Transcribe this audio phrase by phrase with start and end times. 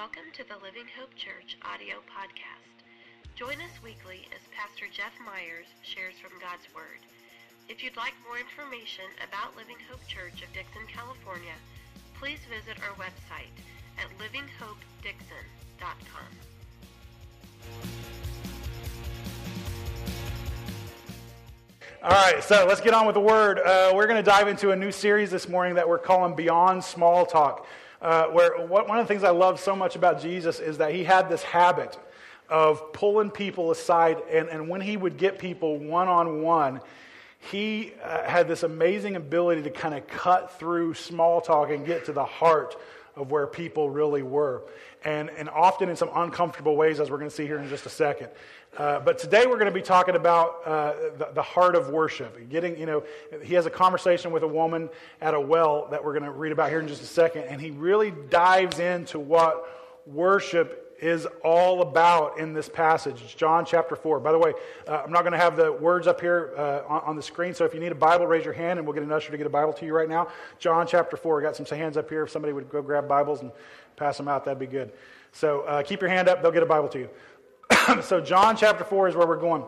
[0.00, 2.72] Welcome to the Living Hope Church audio podcast.
[3.36, 7.04] Join us weekly as Pastor Jeff Myers shares from God's Word.
[7.68, 11.52] If you'd like more information about Living Hope Church of Dixon, California,
[12.18, 13.52] please visit our website
[14.00, 16.32] at livinghopedixon.com.
[22.02, 23.58] All right, so let's get on with the word.
[23.58, 26.82] Uh, we're going to dive into a new series this morning that we're calling Beyond
[26.82, 27.66] Small Talk.
[28.00, 31.04] Uh, where one of the things I love so much about Jesus is that he
[31.04, 31.98] had this habit
[32.48, 36.80] of pulling people aside, and, and when he would get people one on one,
[37.38, 42.06] he uh, had this amazing ability to kind of cut through small talk and get
[42.06, 42.76] to the heart
[43.16, 44.62] of where people really were.
[45.02, 47.86] And, and often in some uncomfortable ways, as we're going to see here in just
[47.86, 48.28] a second.
[48.76, 52.48] Uh, but today we're going to be talking about uh, the, the, heart of worship.
[52.50, 53.02] Getting, you know,
[53.42, 54.88] he has a conversation with a woman
[55.20, 57.60] at a well that we're going to read about here in just a second, and
[57.60, 59.66] he really dives into what
[60.06, 63.20] worship is all about in this passage.
[63.24, 64.20] It's John chapter 4.
[64.20, 64.52] By the way,
[64.86, 67.54] uh, I'm not going to have the words up here uh, on, on, the screen,
[67.54, 69.38] so if you need a Bible, raise your hand and we'll get an usher to
[69.38, 70.28] get a Bible to you right now.
[70.58, 71.40] John chapter 4.
[71.40, 72.24] I got some hands up here.
[72.24, 73.50] If somebody would go grab Bibles and
[74.00, 74.90] pass them out, that'd be good.
[75.32, 77.10] So uh, keep your hand up, they'll get a Bible to you.
[78.02, 79.62] so, John chapter 4 is where we're going.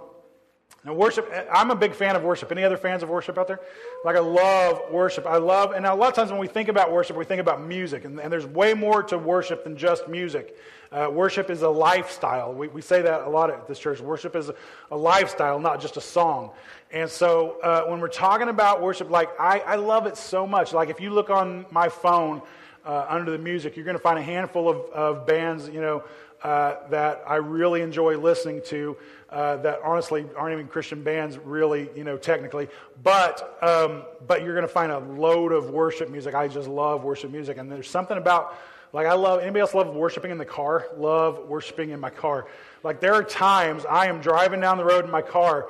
[0.85, 2.51] Now, worship, I'm a big fan of worship.
[2.51, 3.61] Any other fans of worship out there?
[4.05, 5.27] Like, I love worship.
[5.27, 7.63] I love, and a lot of times when we think about worship, we think about
[7.63, 8.05] music.
[8.05, 10.57] And, and there's way more to worship than just music.
[10.91, 12.53] Uh, worship is a lifestyle.
[12.53, 14.01] We, we say that a lot at this church.
[14.01, 14.55] Worship is a,
[14.91, 16.51] a lifestyle, not just a song.
[16.91, 20.73] And so, uh, when we're talking about worship, like, I, I love it so much.
[20.73, 22.43] Like, if you look on my phone
[22.85, 26.03] uh, under the music, you're going to find a handful of, of bands, you know,
[26.43, 28.97] uh, that I really enjoy listening to
[29.31, 32.69] uh, that honestly aren't even Christian bands, really, you know, technically.
[33.03, 36.35] But, um, but you're going to find a load of worship music.
[36.35, 37.59] I just love worship music.
[37.59, 38.59] And there's something about,
[38.93, 40.87] like, I love, anybody else love worshiping in the car?
[40.97, 42.47] Love worshiping in my car.
[42.83, 45.69] Like, there are times I am driving down the road in my car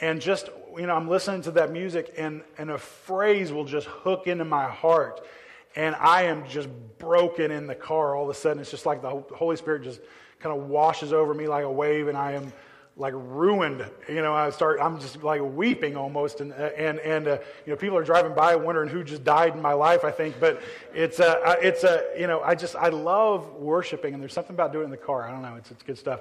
[0.00, 3.86] and just, you know, I'm listening to that music and, and a phrase will just
[3.86, 5.24] hook into my heart
[5.76, 6.68] and I am just
[6.98, 8.16] broken in the car.
[8.16, 10.00] All of a sudden, it's just like the Holy Spirit just
[10.40, 12.52] kind of washes over me like a wave, and I am
[12.96, 13.84] like ruined.
[14.08, 17.72] You know, I start, I'm just like weeping almost, and uh, and and uh, you
[17.72, 20.04] know, people are driving by wondering who just died in my life.
[20.04, 20.62] I think, but
[20.94, 24.54] it's uh, a, it's a, you know, I just I love worshiping, and there's something
[24.54, 25.26] about doing it in the car.
[25.26, 26.20] I don't know, it's it's good stuff.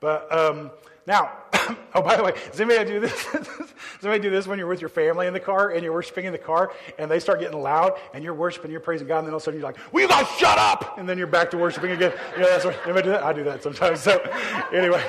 [0.00, 0.70] But um,
[1.06, 1.30] now,
[1.94, 3.26] oh, by the way, does anybody do this?
[3.32, 3.72] does
[4.02, 6.32] anybody do this when you're with your family in the car and you're worshiping in
[6.32, 9.32] the car and they start getting loud and you're worshiping, you're praising God, and then
[9.32, 11.50] all of a sudden you're like, "Will you guys shut up?" And then you're back
[11.52, 12.12] to worshiping again.
[12.34, 13.22] You know, that's what, anybody do that?
[13.22, 14.00] I do that sometimes.
[14.00, 14.18] So,
[14.72, 15.04] anyway,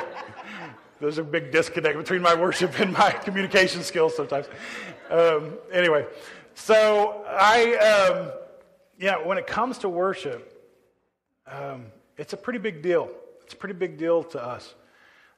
[0.99, 4.47] there's a big disconnect between my worship and my communication skills sometimes.
[5.09, 6.05] Um, anyway,
[6.53, 8.31] so I, um,
[8.99, 10.47] yeah, when it comes to worship,
[11.47, 11.87] um,
[12.17, 13.09] it's a pretty big deal.
[13.43, 14.75] It's a pretty big deal to us.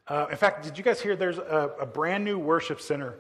[0.08, 3.16] Uh, in fact, did you guys hear there's a, a, brand new worship center?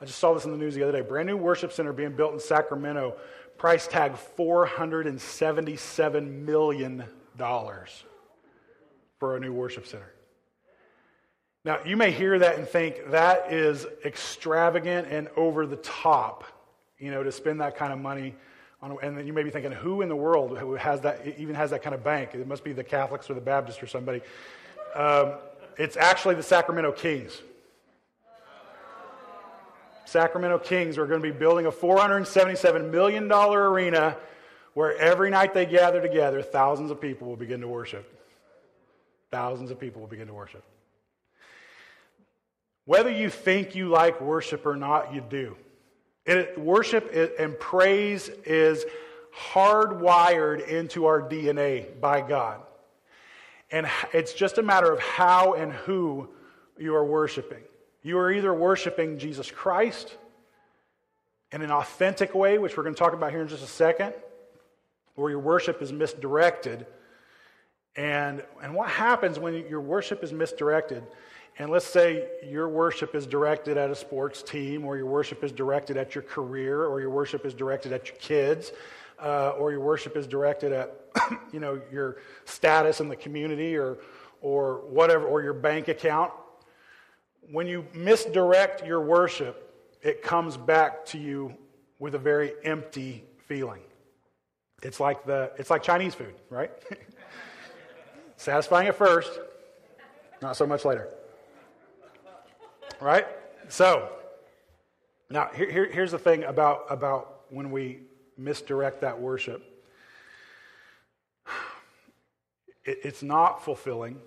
[0.00, 1.00] I just saw this in the news the other day.
[1.00, 3.16] Brand new worship center being built in Sacramento,
[3.56, 7.04] price tag $477 million
[9.18, 10.12] for a new worship center.
[11.64, 16.44] Now, you may hear that and think that is extravagant and over the top,
[16.98, 18.34] you know, to spend that kind of money
[18.82, 21.70] on, and then you may be thinking, who in the world has that, even has
[21.70, 22.34] that kind of bank?
[22.34, 24.20] It must be the Catholics or the Baptists or somebody.
[24.94, 25.36] Um,
[25.76, 27.40] it's actually the Sacramento Kings.
[30.06, 34.16] Sacramento Kings are going to be building a $477 million arena
[34.74, 38.12] where every night they gather together, thousands of people will begin to worship.
[39.30, 40.62] Thousands of people will begin to worship.
[42.84, 45.56] Whether you think you like worship or not, you do.
[46.24, 48.84] It, worship and praise is
[49.52, 52.60] hardwired into our DNA by God.
[53.76, 56.30] And it's just a matter of how and who
[56.78, 57.62] you are worshiping.
[58.02, 60.16] You are either worshiping Jesus Christ
[61.52, 64.14] in an authentic way, which we're going to talk about here in just a second,
[65.14, 66.86] or your worship is misdirected.
[67.96, 71.02] And, and what happens when your worship is misdirected?
[71.58, 75.52] And let's say your worship is directed at a sports team, or your worship is
[75.52, 78.72] directed at your career, or your worship is directed at your kids,
[79.22, 81.05] uh, or your worship is directed at
[81.52, 83.98] you know your status in the community or
[84.40, 86.32] or whatever or your bank account
[87.50, 89.62] when you misdirect your worship
[90.02, 91.54] it comes back to you
[91.98, 93.80] with a very empty feeling.
[94.82, 96.70] It's like the it's like chinese food right?
[98.36, 99.38] Satisfying at first
[100.42, 101.08] not so much later.
[103.00, 103.26] Right?
[103.68, 104.10] So
[105.30, 108.00] now here, here, here's the thing about about when we
[108.36, 109.75] misdirect that worship.
[112.86, 114.18] It, it's not fulfilling.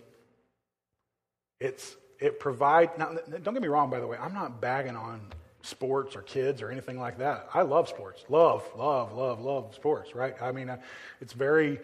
[1.60, 5.22] It's, it provides, now, don't get me wrong, by the way, I'm not bagging on
[5.62, 7.50] sports or kids or anything like that.
[7.54, 8.24] I love sports.
[8.30, 10.36] Love, love, love, love sports, right?
[10.42, 10.72] I mean,
[11.20, 11.80] it's very,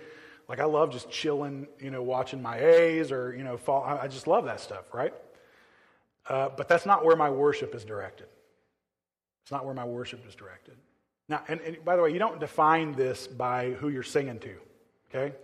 [0.47, 3.83] like, I love just chilling, you know, watching my A's or, you know, fall.
[3.83, 5.13] I just love that stuff, right?
[6.29, 8.27] Uh, but that's not where my worship is directed.
[9.43, 10.75] It's not where my worship is directed.
[11.27, 14.55] Now, and, and by the way, you don't define this by who you're singing to,
[15.09, 15.35] okay?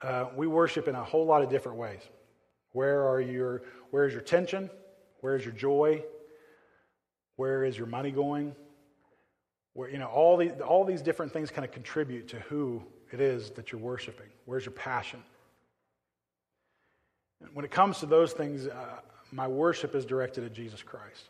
[0.00, 2.00] Uh, we worship in a whole lot of different ways.
[2.72, 4.70] Where are your, where is your tension?
[5.20, 6.04] Where is your joy?
[7.36, 8.54] Where is your money going?
[9.72, 13.20] Where, you know, all, these all these different things kind of contribute to who it
[13.20, 14.26] is that you're worshiping.
[14.44, 15.22] Where's your passion?
[17.54, 19.00] When it comes to those things, uh,
[19.30, 21.28] my worship is directed at Jesus Christ.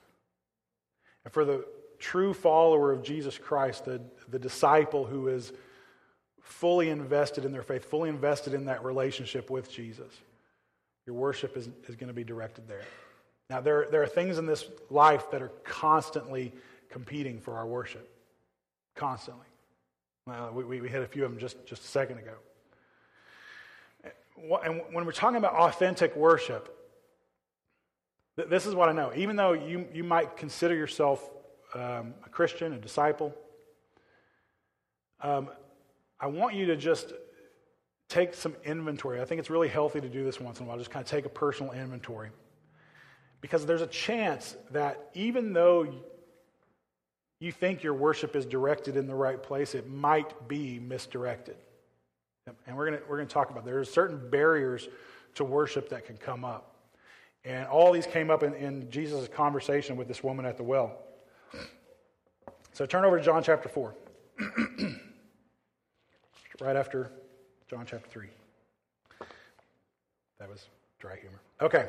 [1.24, 1.66] And for the
[1.98, 5.52] true follower of Jesus Christ, the, the disciple who is
[6.48, 10.12] fully invested in their faith, fully invested in that relationship with Jesus,
[11.06, 12.82] your worship is, is going to be directed there.
[13.50, 16.52] Now, there, there are things in this life that are constantly
[16.88, 18.10] competing for our worship.
[18.94, 19.46] Constantly.
[20.52, 22.34] We, we hit a few of them just, just a second ago.
[24.62, 26.74] And when we're talking about authentic worship,
[28.36, 29.12] this is what I know.
[29.14, 31.28] Even though you, you might consider yourself
[31.74, 33.34] um, a Christian, a disciple,
[35.20, 35.48] um,
[36.20, 37.12] I want you to just
[38.08, 39.20] take some inventory.
[39.20, 41.10] I think it's really healthy to do this once in a while, just kind of
[41.10, 42.30] take a personal inventory.
[43.40, 45.86] Because there's a chance that even though
[47.38, 51.56] you think your worship is directed in the right place, it might be misdirected.
[52.66, 54.88] And we're going we're to talk about there are certain barriers
[55.34, 56.74] to worship that can come up.
[57.44, 60.98] And all these came up in, in Jesus' conversation with this woman at the well.
[62.72, 63.94] So turn over to John chapter 4.
[66.60, 67.10] right after
[67.68, 68.28] John chapter 3.
[70.38, 70.66] That was
[70.98, 71.40] dry humor.
[71.60, 71.88] Okay.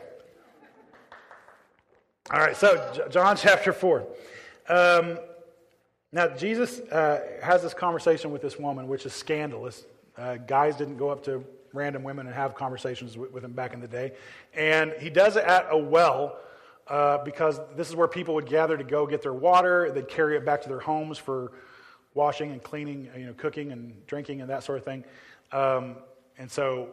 [2.32, 4.06] All right, so John chapter 4.
[4.68, 5.18] Um,
[6.12, 9.86] now, Jesus uh, has this conversation with this woman, which is scandalous.
[10.18, 11.44] Uh, guys didn't go up to
[11.74, 14.14] random women and have conversations with, with him back in the day.
[14.54, 16.38] And he does it at a well
[16.88, 19.92] uh, because this is where people would gather to go get their water.
[19.92, 21.52] They'd carry it back to their homes for
[22.14, 25.04] washing and cleaning, you know, cooking and drinking and that sort of thing.
[25.52, 25.96] Um,
[26.38, 26.90] and so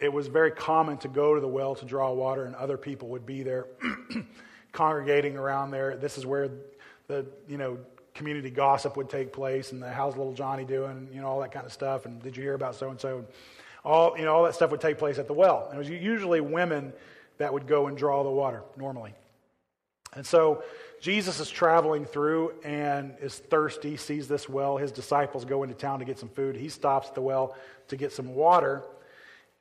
[0.00, 3.08] it was very common to go to the well to draw water, and other people
[3.08, 3.66] would be there
[4.72, 5.96] congregating around there.
[5.96, 6.50] This is where
[7.08, 7.78] the you know
[8.14, 11.52] community gossip would take place, and the how's little Johnny doing, you know, all that
[11.52, 12.06] kind of stuff.
[12.06, 13.24] And did you hear about so and so?
[13.84, 15.66] All you know, all that stuff would take place at the well.
[15.66, 16.92] And it was usually women
[17.38, 19.14] that would go and draw the water normally.
[20.14, 20.62] And so
[21.00, 24.76] Jesus is traveling through and is thirsty, sees this well.
[24.76, 26.56] His disciples go into town to get some food.
[26.56, 27.56] He stops at the well
[27.88, 28.82] to get some water.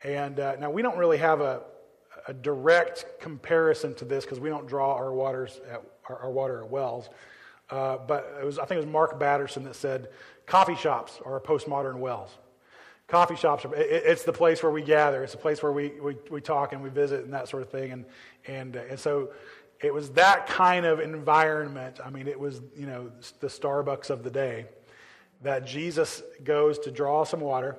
[0.03, 1.61] And uh, now we don't really have a,
[2.27, 6.63] a direct comparison to this because we don't draw our waters at our, our water
[6.63, 7.09] at wells.
[7.69, 10.09] Uh, but it was, I think it was Mark Batterson that said
[10.45, 12.31] coffee shops are postmodern wells.
[13.07, 15.23] Coffee shops, are, it, it's the place where we gather.
[15.23, 17.69] It's the place where we, we, we talk and we visit and that sort of
[17.69, 17.91] thing.
[17.91, 18.05] And,
[18.47, 19.29] and, uh, and so
[19.81, 21.99] it was that kind of environment.
[22.03, 24.65] I mean, it was, you know, the Starbucks of the day
[25.43, 27.77] that Jesus goes to draw some water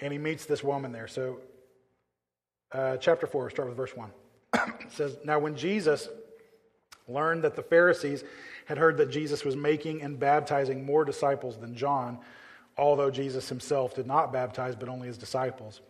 [0.00, 1.08] and he meets this woman there.
[1.08, 1.38] So,
[2.72, 4.10] uh, chapter 4, start with verse 1.
[4.54, 6.08] it says, Now, when Jesus
[7.08, 8.24] learned that the Pharisees
[8.66, 12.18] had heard that Jesus was making and baptizing more disciples than John,
[12.76, 15.80] although Jesus himself did not baptize, but only his disciples,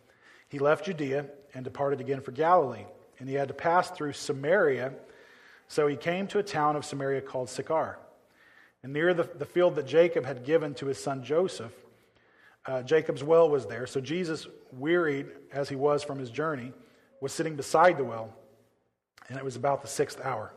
[0.49, 2.87] he left Judea and departed again for Galilee.
[3.19, 4.93] And he had to pass through Samaria.
[5.69, 7.99] So he came to a town of Samaria called Sychar.
[8.83, 11.73] And near the, the field that Jacob had given to his son Joseph,
[12.67, 13.87] uh, Jacob's well was there.
[13.87, 16.73] So Jesus, wearied as he was from his journey,
[17.21, 18.35] was sitting beside the well.
[19.29, 20.53] And it was about the sixth hour.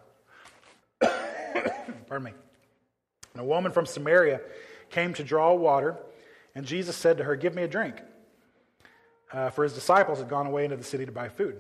[1.02, 2.32] Pardon me.
[3.34, 4.42] And a woman from Samaria
[4.90, 5.98] came to draw water,
[6.54, 7.96] and Jesus said to her, Give me a drink.
[9.32, 11.58] Uh, for his disciples had gone away into the city to buy food.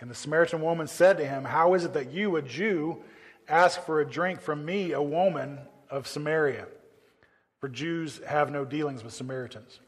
[0.00, 3.02] And the Samaritan woman said to him, How is it that you, a Jew,
[3.46, 5.58] ask for a drink from me, a woman
[5.90, 6.66] of Samaria?
[7.58, 9.78] For Jews have no dealings with Samaritans.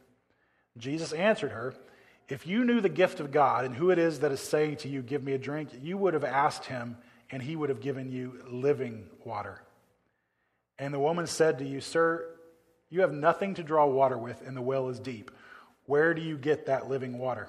[0.76, 1.74] Jesus answered her,
[2.28, 4.88] If you knew the gift of God and who it is that is saying to
[4.88, 6.98] you, Give me a drink, you would have asked him,
[7.30, 9.62] and he would have given you living water.
[10.78, 12.26] And the woman said to you, Sir,
[12.90, 15.30] you have nothing to draw water with, and the well is deep.
[15.86, 17.48] Where do you get that living water?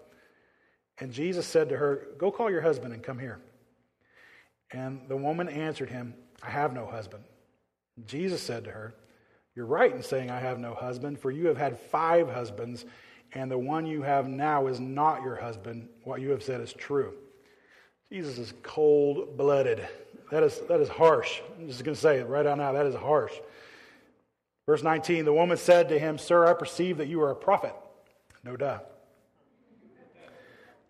[0.99, 3.39] And Jesus said to her, Go call your husband and come here.
[4.71, 7.23] And the woman answered him, I have no husband.
[8.05, 8.95] Jesus said to her,
[9.55, 12.85] You're right in saying, I have no husband, for you have had five husbands,
[13.33, 15.89] and the one you have now is not your husband.
[16.03, 17.13] What you have said is true.
[18.11, 19.87] Jesus is cold blooded.
[20.31, 21.41] That is, that is harsh.
[21.57, 22.73] I'm just going to say it right out now.
[22.73, 23.33] That is harsh.
[24.65, 27.75] Verse 19 The woman said to him, Sir, I perceive that you are a prophet.
[28.43, 28.90] No doubt.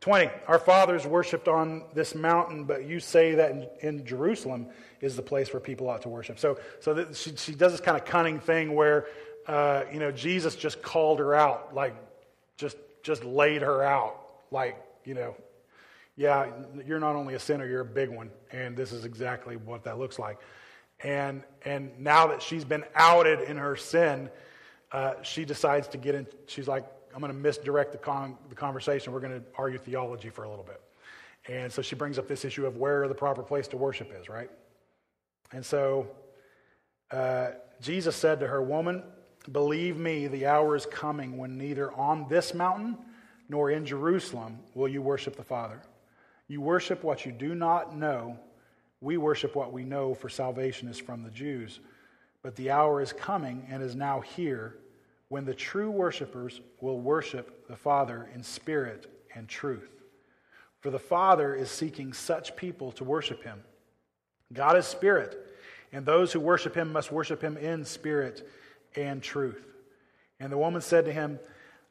[0.02, 0.32] 20.
[0.48, 4.68] Our fathers worshipped on this mountain, but you say that in, in Jerusalem
[5.00, 6.40] is the place where people ought to worship.
[6.40, 9.06] So, so she, she does this kind of cunning thing where,
[9.48, 11.96] uh, you know, Jesus just called her out, like,
[12.58, 14.18] just, just laid her out.
[14.50, 15.36] Like, you know,
[16.18, 16.48] yeah,
[16.86, 18.32] you're not only a sinner, you're a big one.
[18.52, 20.40] And this is exactly what that looks like.
[21.04, 24.30] And, and now that she's been outed in her sin,
[24.92, 26.28] uh, she decides to get in.
[26.48, 29.14] She's like, I'm going to misdirect the, con- the conversation.
[29.14, 30.82] We're going to argue theology for a little bit.
[31.48, 34.30] And so she brings up this issue of where the proper place to worship is,
[34.30, 34.50] right?
[35.52, 36.08] And so
[37.10, 37.52] uh,
[37.82, 39.04] Jesus said to her, Woman,
[39.52, 42.98] believe me, the hour is coming when neither on this mountain
[43.50, 45.82] nor in Jerusalem will you worship the Father.
[46.48, 48.38] You worship what you do not know.
[49.02, 51.80] We worship what we know, for salvation is from the Jews.
[52.44, 54.76] But the hour is coming and is now here
[55.32, 59.90] when the true worshipers will worship the Father in spirit and truth.
[60.82, 63.64] For the Father is seeking such people to worship him.
[64.52, 65.38] God is spirit,
[65.94, 68.46] and those who worship him must worship him in spirit
[68.98, 69.66] and truth.
[70.42, 71.40] And the woman said to him,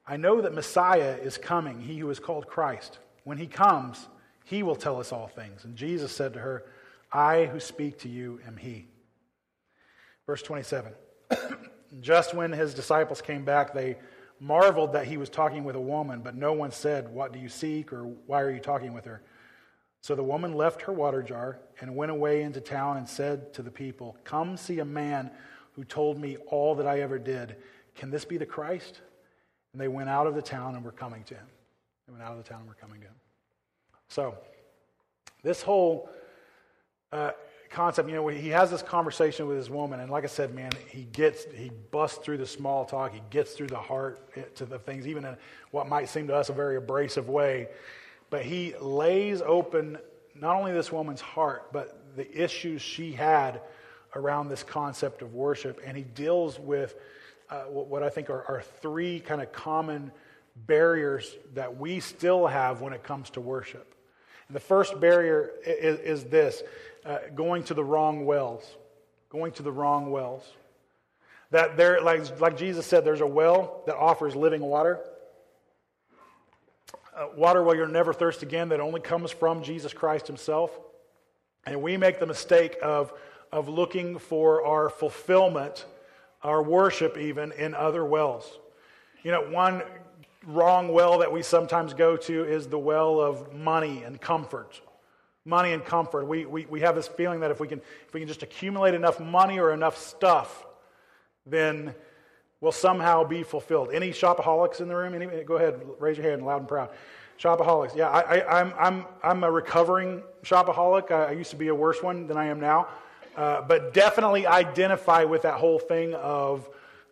[0.06, 2.99] I know that Messiah is coming, he who is called Christ.
[3.25, 4.06] When he comes,
[4.44, 5.64] he will tell us all things.
[5.64, 6.64] And Jesus said to her,
[7.11, 8.88] I who speak to you am he.
[10.26, 10.92] Verse 27.
[12.00, 13.97] Just when his disciples came back, they
[14.38, 17.49] marveled that he was talking with a woman, but no one said, What do you
[17.49, 17.92] seek?
[17.92, 19.23] or Why are you talking with her?
[20.02, 23.62] So the woman left her water jar and went away into town and said to
[23.62, 25.30] the people, Come see a man
[25.73, 27.56] who told me all that I ever did.
[27.94, 29.00] Can this be the Christ?
[29.73, 31.47] And they went out of the town and were coming to him.
[32.06, 33.14] They went out of the town and were coming to him.
[34.09, 34.37] So,
[35.42, 36.11] this whole
[37.12, 37.32] uh,
[37.71, 38.09] concept.
[38.09, 41.05] You know, he has this conversation with his woman, and like I said, man, he
[41.12, 43.15] gets, he busts through the small talk.
[43.15, 45.37] He gets through the heart eh, to the things, even in
[45.71, 47.69] what might seem to us a very abrasive way.
[48.29, 49.99] But he lays open
[50.35, 53.61] not only this woman's heart, but the issues she had
[54.15, 56.97] around this concept of worship, and he deals with
[57.49, 60.12] uh, what I think are, are three kind of common
[60.67, 63.95] barriers that we still have when it comes to worship.
[64.49, 66.62] And the first barrier is, is this
[67.04, 68.64] uh, going to the wrong wells.
[69.30, 70.45] Going to the wrong wells.
[71.50, 75.00] That there, like, like Jesus said, there's a well that offers living water.
[77.16, 80.71] Uh, water where you'll never thirst again, that only comes from Jesus Christ Himself.
[81.66, 83.12] And we make the mistake of,
[83.52, 85.87] of looking for our fulfillment,
[86.42, 88.59] our worship even, in other wells.
[89.23, 89.83] You know, one
[90.47, 94.80] wrong well that we sometimes go to is the well of money and comfort
[95.50, 96.26] money and comfort.
[96.26, 98.95] We, we, we have this feeling that if we, can, if we can just accumulate
[98.95, 100.64] enough money or enough stuff,
[101.45, 101.95] then
[102.61, 103.90] we'll somehow be fulfilled.
[103.92, 105.14] Any shopaholics in the room?
[105.14, 106.90] Any, go ahead, raise your hand loud and proud.
[107.38, 107.97] Shopaholics.
[107.97, 111.11] Yeah, I, am I'm, I'm, I'm a recovering shopaholic.
[111.11, 112.88] I, I, used to be a worse one than I am now.
[113.37, 116.69] Uh, but definitely identify with that whole thing of,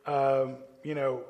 [0.07, 0.47] uh,
[0.83, 1.23] you know,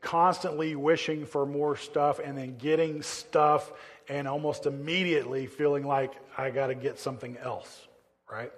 [0.00, 3.72] constantly wishing for more stuff and then getting stuff
[4.08, 7.86] and almost immediately feeling like I got to get something else,
[8.30, 8.52] right?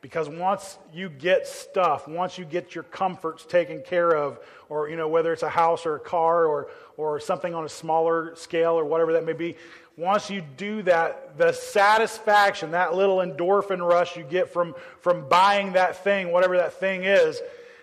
[0.00, 4.96] Because once you get stuff, once you get your comforts taken care of, or you
[4.96, 8.74] know whether it's a house or a car or or something on a smaller scale
[8.74, 9.56] or whatever that may be,
[9.96, 15.72] once you do that, the satisfaction, that little endorphin rush you get from from buying
[15.72, 17.40] that thing, whatever that thing is,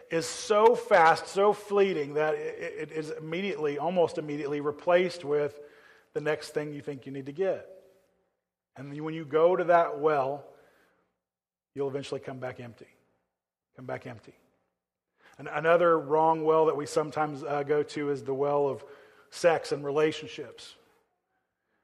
[0.10, 5.60] is so fast, so fleeting that it, it is immediately, almost immediately replaced with
[6.16, 7.68] the next thing you think you need to get.
[8.78, 10.44] And when you go to that well,
[11.76, 12.88] you'll eventually come back empty.
[13.76, 14.34] Come back empty.
[15.38, 18.84] And another wrong well that we sometimes uh, go to is the well of
[19.30, 20.76] sex and relationships.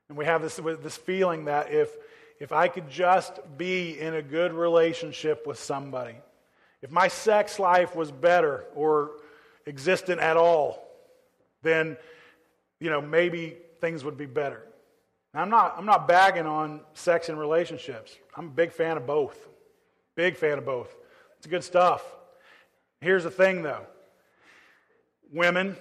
[0.07, 1.89] And we have this, this feeling that if,
[2.39, 6.15] if I could just be in a good relationship with somebody,
[6.81, 9.11] if my sex life was better or
[9.67, 10.81] existent at all,
[11.63, 11.97] then
[12.79, 14.63] you know, maybe things would be better.
[15.33, 18.15] I'm not, I'm not bagging on sex and relationships.
[18.35, 19.37] I'm a big fan of both.
[20.15, 20.93] Big fan of both.
[21.37, 22.03] It's good stuff.
[22.99, 23.85] Here's the thing, though
[25.33, 25.77] women,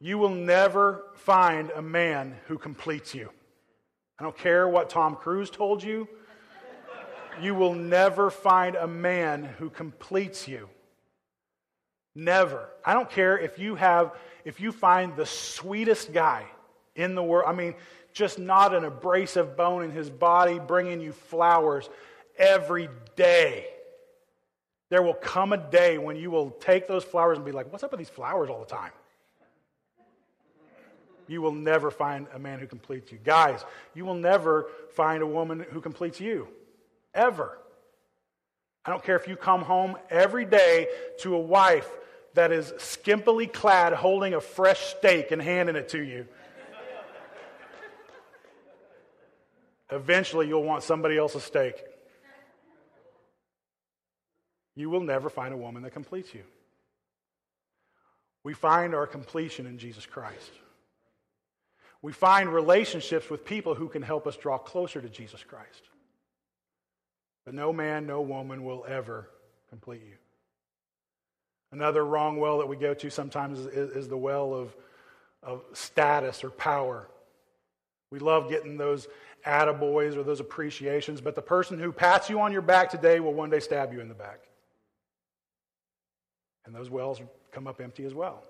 [0.00, 3.30] you will never find a man who completes you.
[4.18, 6.08] I don't care what Tom Cruise told you.
[7.42, 10.68] You will never find a man who completes you.
[12.14, 12.68] Never.
[12.84, 14.12] I don't care if you have
[14.44, 16.46] if you find the sweetest guy
[17.00, 17.46] in the world.
[17.48, 17.74] I mean,
[18.12, 21.88] just not an abrasive bone in his body, bringing you flowers
[22.36, 23.66] every day.
[24.88, 27.84] There will come a day when you will take those flowers and be like, What's
[27.84, 28.92] up with these flowers all the time?
[31.28, 33.18] You will never find a man who completes you.
[33.22, 33.64] Guys,
[33.94, 36.48] you will never find a woman who completes you.
[37.14, 37.56] Ever.
[38.84, 40.88] I don't care if you come home every day
[41.20, 41.88] to a wife
[42.34, 46.26] that is skimpily clad holding a fresh steak and handing it to you.
[49.92, 51.74] Eventually, you'll want somebody else's steak.
[54.76, 56.42] You will never find a woman that completes you.
[58.44, 60.50] We find our completion in Jesus Christ.
[62.02, 65.82] We find relationships with people who can help us draw closer to Jesus Christ.
[67.44, 69.28] But no man, no woman will ever
[69.68, 70.16] complete you.
[71.72, 74.74] Another wrong well that we go to sometimes is, is the well of,
[75.42, 77.08] of status or power.
[78.10, 79.08] We love getting those
[79.46, 83.34] attaboys or those appreciations, but the person who pats you on your back today will
[83.34, 84.40] one day stab you in the back.
[86.66, 87.20] And those wells
[87.52, 88.44] come up empty as well.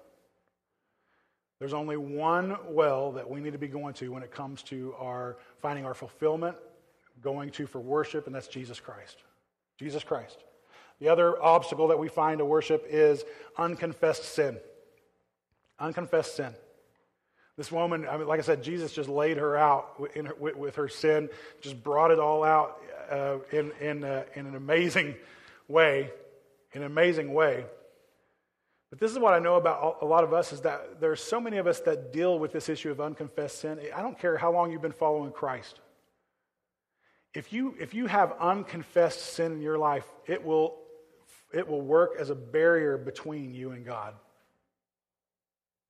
[1.58, 4.94] There's only one well that we need to be going to when it comes to
[4.98, 6.56] our finding our fulfillment,
[7.22, 9.18] going to for worship, and that's Jesus Christ.
[9.78, 10.38] Jesus Christ.
[11.00, 13.24] The other obstacle that we find to worship is
[13.58, 14.58] unconfessed sin.
[15.78, 16.54] Unconfessed sin.
[17.56, 20.76] This woman, I mean, like I said, Jesus just laid her out her, with, with,
[20.76, 21.28] her sin,
[21.60, 25.16] just brought it all out uh, in, in, uh, in an amazing
[25.68, 26.10] way.
[26.72, 27.64] In an amazing way.
[28.90, 31.16] But this is what I know about a lot of us is that there are
[31.16, 33.78] so many of us that deal with this issue of unconfessed sin.
[33.94, 35.80] I don't care how long you've been following Christ.
[37.32, 40.76] If you, if you have unconfessed sin in your life, it will,
[41.52, 44.14] it will work as a barrier between you and God.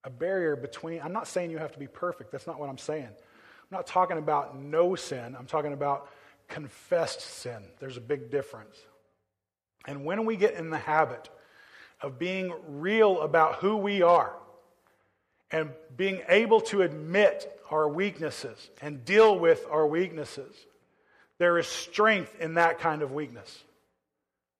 [0.03, 2.31] A barrier between, I'm not saying you have to be perfect.
[2.31, 3.05] That's not what I'm saying.
[3.05, 5.35] I'm not talking about no sin.
[5.37, 6.09] I'm talking about
[6.47, 7.63] confessed sin.
[7.79, 8.75] There's a big difference.
[9.87, 11.29] And when we get in the habit
[12.01, 14.33] of being real about who we are
[15.51, 20.53] and being able to admit our weaknesses and deal with our weaknesses.
[21.37, 23.63] There is strength in that kind of weakness.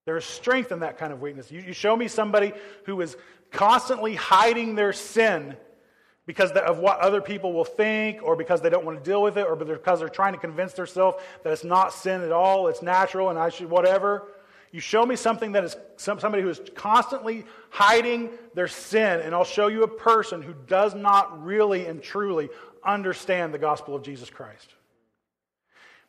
[0.06, 1.52] There is strength in that kind of weakness.
[1.52, 2.54] You, you show me somebody
[2.86, 3.18] who is
[3.52, 5.56] constantly hiding their sin
[6.26, 9.38] because of what other people will think, or because they don't want to deal with
[9.38, 12.82] it, or because they're trying to convince themselves that it's not sin at all, it's
[12.82, 14.28] natural, and I should whatever.
[14.72, 19.44] You show me something that is somebody who is constantly hiding their sin, and I'll
[19.44, 22.50] show you a person who does not really and truly
[22.84, 24.76] understand the gospel of Jesus Christ.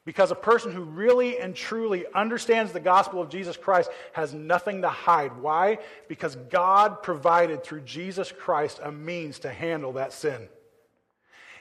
[0.05, 4.83] Because a person who really and truly understands the gospel of Jesus Christ has nothing
[4.83, 5.41] to hide.
[5.41, 5.79] Why?
[6.09, 10.49] Because God provided through Jesus Christ a means to handle that sin.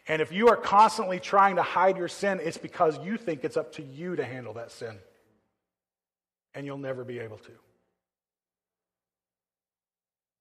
[0.07, 3.57] And if you are constantly trying to hide your sin, it's because you think it's
[3.57, 4.97] up to you to handle that sin
[6.53, 7.51] and you'll never be able to.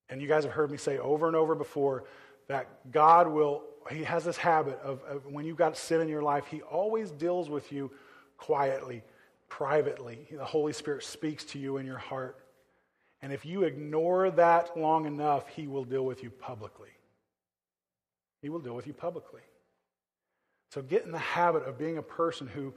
[0.09, 2.05] And you guys have heard me say over and over before
[2.49, 6.23] that God will, He has this habit of, of when you've got sin in your
[6.23, 7.91] life, He always deals with you
[8.37, 9.03] quietly,
[9.49, 10.27] privately.
[10.31, 12.39] The Holy Spirit speaks to you in your heart.
[13.23, 16.91] And if you ignore that long enough, He will deal with you publicly.
[18.43, 19.43] He will deal with you publicly.
[20.71, 22.73] So get in the habit of being a person who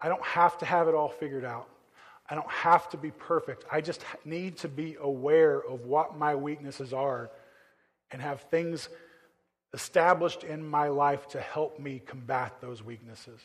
[0.00, 1.68] I don't have to have it all figured out.
[2.28, 3.64] I don't have to be perfect.
[3.70, 7.30] I just need to be aware of what my weaknesses are
[8.10, 8.88] and have things
[9.72, 13.40] established in my life to help me combat those weaknesses.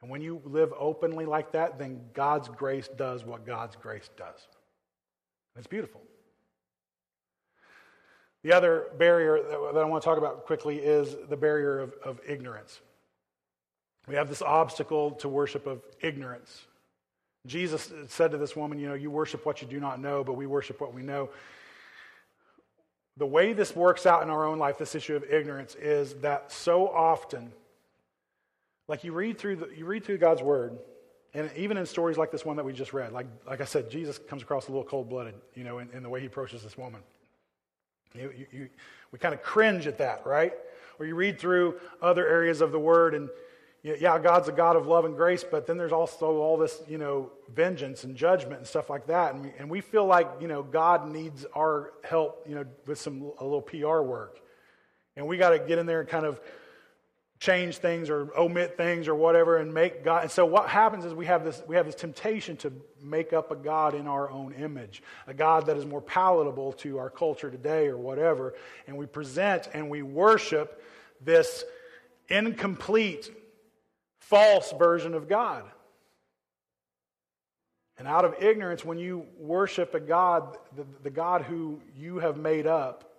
[0.00, 4.46] And when you live openly like that, then God's grace does what God's grace does.
[5.56, 6.00] It's beautiful.
[8.44, 12.20] The other barrier that I want to talk about quickly is the barrier of, of
[12.26, 12.80] ignorance.
[14.06, 16.62] We have this obstacle to worship of ignorance.
[17.46, 20.34] Jesus said to this woman, You know, you worship what you do not know, but
[20.34, 21.30] we worship what we know.
[23.18, 26.52] The way this works out in our own life, this issue of ignorance, is that
[26.52, 27.52] so often,
[28.86, 30.78] like you read through, the, you read through God's word,
[31.34, 33.90] and even in stories like this one that we just read, like, like I said,
[33.90, 36.62] Jesus comes across a little cold blooded, you know, in, in, the way he approaches
[36.62, 37.00] this woman.
[38.14, 38.68] You, you, you,
[39.12, 40.52] we kind of cringe at that, right?
[40.98, 43.28] Or you read through other areas of the word and
[43.82, 46.98] yeah, God's a God of love and grace, but then there's also all this, you
[46.98, 49.34] know, vengeance and judgment and stuff like that.
[49.34, 52.98] And we, and we feel like, you know, God needs our help, you know, with
[52.98, 54.40] some a little PR work.
[55.16, 56.40] And we got to get in there and kind of
[57.40, 60.24] change things or omit things or whatever and make God.
[60.24, 63.52] And so what happens is we have this we have this temptation to make up
[63.52, 67.50] a God in our own image, a God that is more palatable to our culture
[67.50, 68.54] today or whatever,
[68.88, 70.82] and we present and we worship
[71.20, 71.64] this
[72.28, 73.30] incomplete
[74.28, 75.64] false version of God.
[77.96, 82.36] And out of ignorance, when you worship a God, the, the, God who you have
[82.36, 83.10] made up,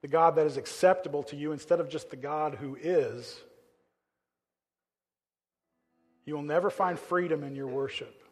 [0.00, 3.38] the God that is acceptable to you instead of just the God who is,
[6.24, 8.22] you will never find freedom in your worship.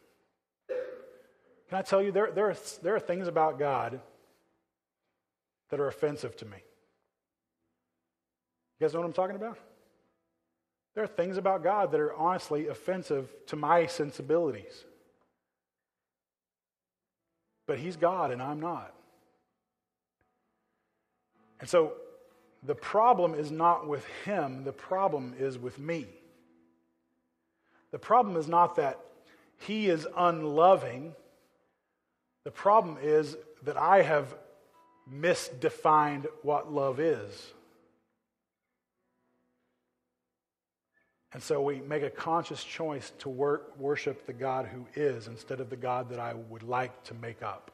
[0.69, 3.99] Can I tell you, there, there, are, there are things about God
[5.69, 6.57] that are offensive to me.
[8.79, 9.57] You guys know what I'm talking about?
[10.93, 14.83] There are things about God that are honestly offensive to my sensibilities.
[17.65, 18.93] But He's God and I'm not.
[21.59, 21.93] And so
[22.63, 26.07] the problem is not with Him, the problem is with me.
[27.91, 28.99] The problem is not that
[29.59, 31.13] He is unloving,
[32.43, 34.33] the problem is that I have
[35.11, 37.53] misdefined what love is.
[41.33, 45.69] And so we make a conscious choice to worship the God who is instead of
[45.69, 47.71] the God that I would like to make up.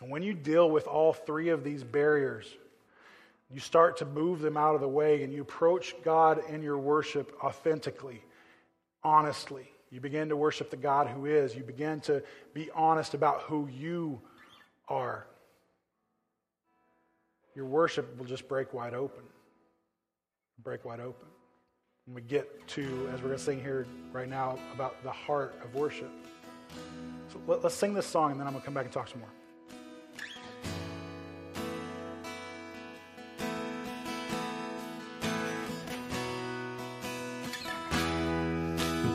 [0.00, 2.46] And when you deal with all three of these barriers,
[3.50, 6.78] you start to move them out of the way and you approach God in your
[6.78, 8.22] worship authentically,
[9.02, 9.68] honestly.
[9.90, 11.54] You begin to worship the God who is.
[11.54, 12.22] You begin to
[12.54, 14.20] be honest about who you
[14.88, 15.26] are.
[17.54, 19.24] Your worship will just break wide open.
[20.62, 21.31] Break wide open
[22.06, 25.54] when we get to, as we're going to sing here right now, about the heart
[25.62, 26.10] of worship.
[27.32, 29.08] So let, us sing this song and then I'm going to come back and talk
[29.08, 29.28] some more.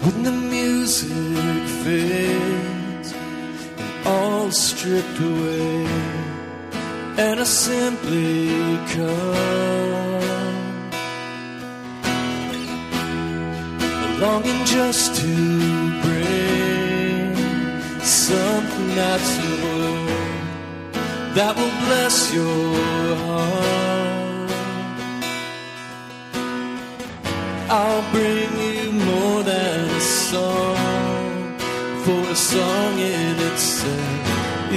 [0.03, 5.85] When the music fades and all stripped away,
[7.17, 10.06] and I simply come
[14.27, 15.33] longing just to
[16.03, 17.35] bring
[18.03, 20.05] something that's new
[21.37, 24.51] that will bless your heart.
[27.69, 30.75] I'll bring you more than a song,
[32.03, 34.25] for a song in itself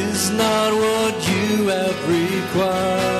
[0.06, 3.19] is not what you have required.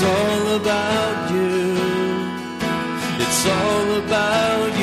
[0.00, 1.74] It's all about you.
[3.18, 4.77] It's all about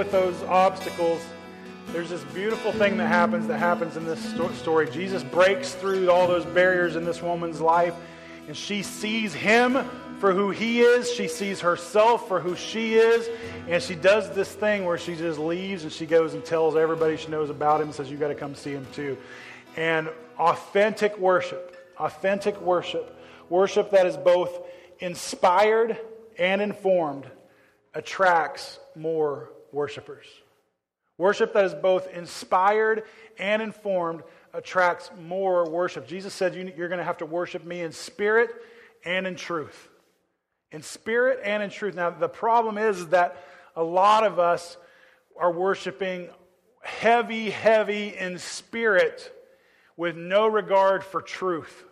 [0.00, 1.22] with those obstacles,
[1.88, 4.88] there's this beautiful thing that happens that happens in this sto- story.
[4.88, 7.94] Jesus breaks through all those barriers in this woman's life,
[8.48, 9.74] and she sees him
[10.18, 11.12] for who he is.
[11.12, 13.28] She sees herself for who she is,
[13.68, 17.18] and she does this thing where she just leaves and she goes and tells everybody
[17.18, 19.18] she knows about him says, You got to come see him too.
[19.76, 20.08] And
[20.38, 24.66] authentic worship, authentic worship, worship that is both
[24.98, 25.98] inspired
[26.38, 27.26] and informed,
[27.92, 30.26] attracts more worshipers.
[31.18, 33.04] Worship that is both inspired
[33.38, 34.22] and informed
[34.54, 36.06] attracts more worship.
[36.06, 38.50] Jesus said you- you're going to have to worship me in spirit
[39.04, 39.88] and in truth.
[40.72, 41.94] In spirit and in truth.
[41.94, 43.36] Now, the problem is that
[43.76, 44.76] a lot of us
[45.36, 46.30] are worshiping
[46.82, 49.30] heavy, heavy in spirit
[49.96, 51.84] with no regard for truth.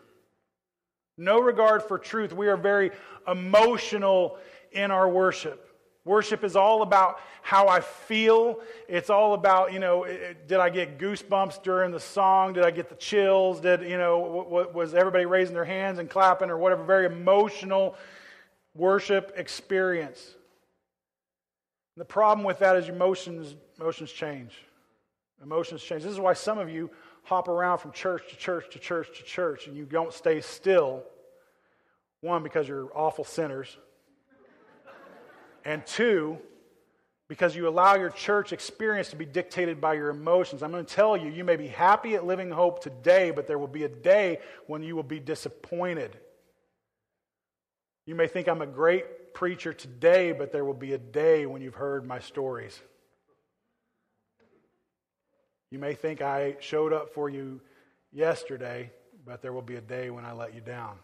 [1.17, 2.33] No regard for truth.
[2.33, 2.93] We are very
[3.27, 4.39] emotional
[4.73, 5.68] in our worship.
[6.09, 8.61] Worship is all about how I feel.
[8.89, 10.07] It's all about, you know,
[10.47, 12.55] did I get goosebumps during the song?
[12.55, 13.61] Did I get the chills?
[13.61, 16.83] Did, you know, was everybody raising their hands and clapping or whatever?
[16.83, 17.95] Very emotional
[18.75, 20.35] worship experience.
[21.99, 24.55] The problem with that is emotions, emotions change.
[25.43, 26.05] Emotions change.
[26.05, 26.91] This is why some of you
[27.25, 31.03] hop around from church to church to church to church and you don't stay still.
[32.23, 33.77] One, because you're awful sinners.
[35.69, 36.39] And two,
[37.29, 40.63] because you allow your church experience to be dictated by your emotions.
[40.63, 43.59] I'm going to tell you, you may be happy at Living Hope today, but there
[43.59, 46.17] will be a day when you will be disappointed.
[48.07, 51.61] You may think I'm a great preacher today, but there will be a day when
[51.61, 52.81] you've heard my stories.
[55.71, 57.61] You may think I showed up for you
[58.11, 58.91] yesterday,
[59.27, 60.97] but there will be a day when I let you down.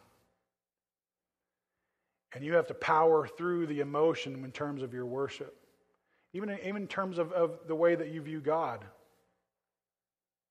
[2.34, 5.56] And you have to power through the emotion in terms of your worship,
[6.32, 8.84] even in, even in terms of, of the way that you view God.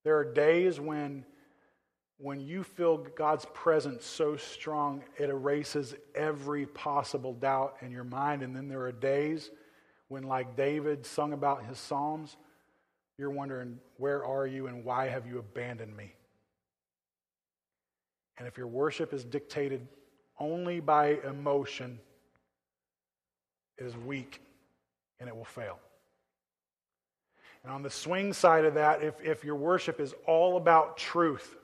[0.06, 1.26] There are days when,
[2.18, 8.44] when you feel God's presence so strong, it erases every possible doubt in your mind.
[8.44, 9.52] And then there are days
[10.08, 12.38] when, like David sung about his Psalms,
[13.18, 16.14] you're wondering, where are you and why have you abandoned me?
[18.38, 19.88] And if your worship is dictated
[20.40, 22.00] only by emotion,
[23.78, 24.42] is weak
[25.20, 25.80] and it will fail.
[27.64, 31.56] And on the swing side of that, if, if your worship is all about truth,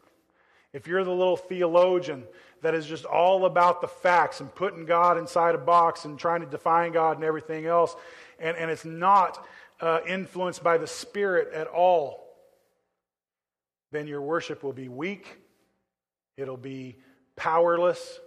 [0.72, 2.24] if you're the little theologian
[2.62, 6.42] that is just all about the facts and putting God inside a box and trying
[6.42, 7.96] to define God and everything else,
[8.40, 9.46] and, and it's not
[9.82, 12.26] uh, influenced by the Spirit at all,
[13.92, 15.38] then your worship will be weak,
[16.38, 16.98] it'll be
[17.36, 18.20] powerless,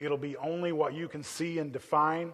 [0.00, 2.32] it'll be only what you can see and define.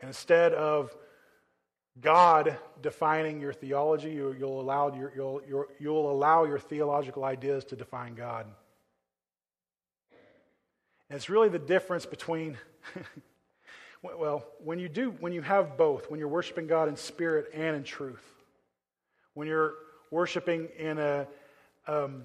[0.00, 0.94] And instead of
[2.00, 7.64] God defining your theology, you, will allow your, you'll, you'll, you'll allow your theological ideas
[7.66, 8.46] to define God.
[11.08, 12.56] And it's really the difference between,
[14.02, 17.76] well, when you do, when you have both, when you're worshiping God in spirit and
[17.76, 18.24] in truth,
[19.34, 19.74] when you're
[20.10, 21.26] worshiping in a,
[21.86, 22.24] um,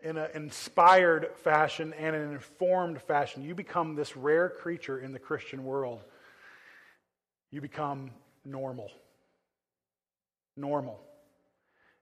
[0.00, 5.18] in an inspired fashion and an informed fashion, you become this rare creature in the
[5.18, 6.04] Christian world.
[7.50, 8.10] You become
[8.44, 8.90] normal.
[10.56, 11.00] Normal.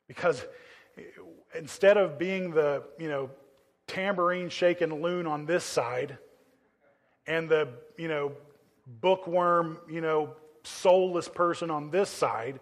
[0.08, 0.44] Because
[1.54, 3.30] instead of being the, you know,
[3.86, 6.18] tambourine shaking loon on this side
[7.26, 8.32] and the, you know,
[8.86, 12.60] bookworm, you know, soulless person on this side,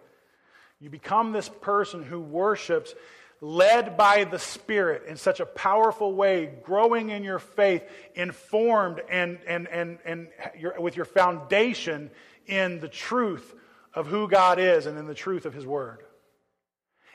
[0.79, 2.93] you become this person who worships
[3.41, 7.83] led by the Spirit in such a powerful way, growing in your faith,
[8.15, 12.09] informed and, and, and, and your, with your foundation
[12.47, 13.53] in the truth
[13.93, 16.03] of who God is and in the truth of His Word.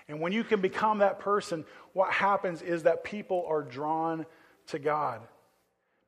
[0.09, 4.27] And when you can become that person, what happens is that people are drawn
[4.69, 5.21] to God.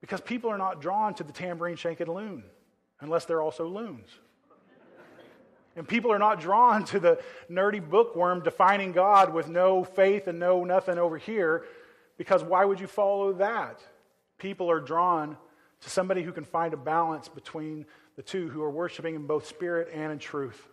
[0.01, 2.43] Because people are not drawn to the tambourine shaking loon
[3.01, 4.09] unless they're also loons.
[5.77, 10.39] And people are not drawn to the nerdy bookworm defining God with no faith and
[10.39, 11.65] no nothing over here,
[12.19, 13.81] because why would you follow that?
[14.39, 15.37] People are drawn
[15.81, 19.47] to somebody who can find a balance between the two, who are worshiping in both
[19.47, 20.69] spirit and in truth.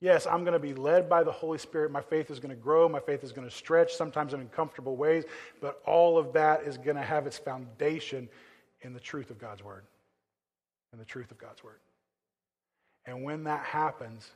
[0.00, 1.90] Yes, I'm going to be led by the Holy Spirit.
[1.90, 2.88] My faith is going to grow.
[2.88, 5.24] My faith is going to stretch, sometimes in uncomfortable ways.
[5.60, 8.28] But all of that is going to have its foundation
[8.82, 9.84] in the truth of God's Word.
[10.92, 11.80] In the truth of God's Word.
[13.08, 14.30] And when that happens,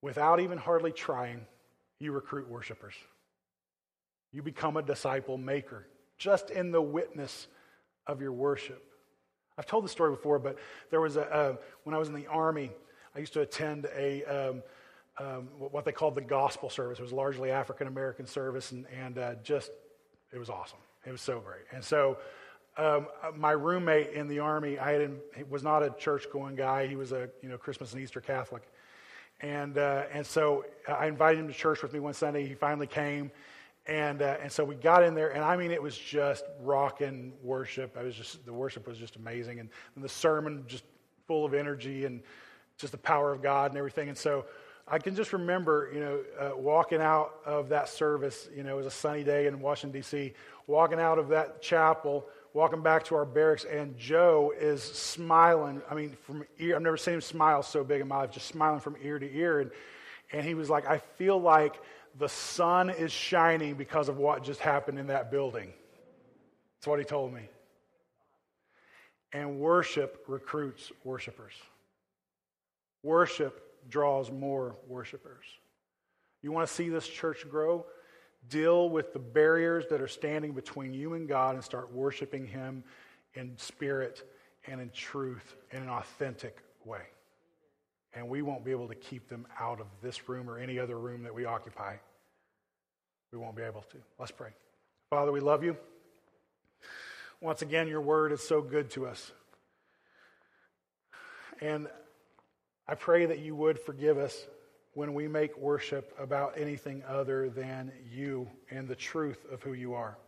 [0.00, 1.44] without even hardly trying,
[1.98, 2.94] you recruit worshipers.
[4.32, 7.48] You become a disciple maker just in the witness
[8.06, 8.80] of your worship.
[9.58, 10.56] I've told this story before, but
[10.90, 12.70] there was a, uh, when I was in the Army,
[13.16, 14.62] I used to attend a, um,
[15.18, 17.00] um, what they called the gospel service.
[17.00, 19.72] It was largely African American service, and, and uh, just,
[20.32, 20.78] it was awesome.
[21.04, 21.62] It was so great.
[21.72, 22.18] And so,
[22.80, 26.86] um, my roommate in the Army, I had, he was not a church going guy.
[26.86, 28.62] He was a you know, Christmas and Easter Catholic.
[29.40, 32.46] And, uh, and so I invited him to church with me one Sunday.
[32.46, 33.30] He finally came.
[33.86, 37.32] And, uh, and so we got in there, and I mean, it was just rocking
[37.42, 37.96] worship.
[37.98, 39.58] I was just, the worship was just amazing.
[39.58, 40.84] And, and the sermon just
[41.26, 42.22] full of energy and
[42.76, 44.08] just the power of God and everything.
[44.08, 44.46] And so
[44.86, 48.76] I can just remember, you know, uh, walking out of that service, you know, it
[48.76, 50.34] was a sunny day in Washington, D.C.,
[50.66, 55.82] walking out of that chapel, walking back to our barracks, and Joe is smiling.
[55.90, 58.48] I mean, from ear, I've never seen him smile so big in my life, just
[58.48, 59.60] smiling from ear to ear.
[59.60, 59.70] And,
[60.32, 61.80] and he was like, I feel like
[62.18, 65.72] the sun is shining because of what just happened in that building.
[66.78, 67.42] That's what he told me.
[69.32, 71.54] And worship recruits worshipers.
[73.02, 75.44] Worship draws more worshipers.
[76.42, 77.86] You want to see this church grow?
[78.48, 82.82] Deal with the barriers that are standing between you and God and start worshiping Him
[83.34, 84.28] in spirit
[84.66, 87.02] and in truth in an authentic way.
[88.14, 90.98] And we won't be able to keep them out of this room or any other
[90.98, 91.96] room that we occupy.
[93.32, 93.98] We won't be able to.
[94.18, 94.50] Let's pray.
[95.10, 95.76] Father, we love you.
[97.40, 99.30] Once again, your word is so good to us.
[101.60, 101.88] And
[102.88, 104.46] I pray that you would forgive us
[104.94, 109.94] when we make worship about anything other than you and the truth of who you
[109.94, 110.18] are.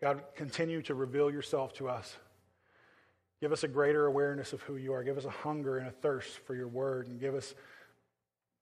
[0.00, 2.16] God, continue to reveal yourself to us.
[3.40, 5.04] Give us a greater awareness of who you are.
[5.04, 7.54] Give us a hunger and a thirst for your word, and give us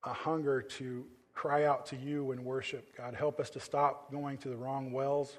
[0.04, 2.94] a hunger to cry out to you in worship.
[2.96, 5.38] God, help us to stop going to the wrong wells,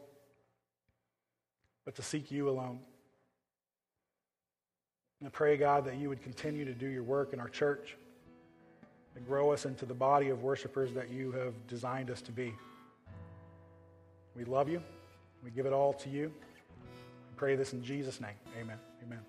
[1.86, 2.80] but to seek you alone.
[5.20, 7.98] And I pray, God, that you would continue to do your work in our church
[9.16, 12.54] and grow us into the body of worshipers that you have designed us to be.
[14.36, 14.82] We love you.
[15.44, 16.28] We give it all to you.
[16.28, 18.36] We pray this in Jesus' name.
[18.60, 18.78] Amen.
[19.04, 19.20] Amen.